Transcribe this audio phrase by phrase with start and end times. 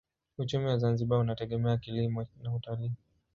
[0.37, 2.91] Uchumi wa Zanzibar unategemea kilimo na utalii.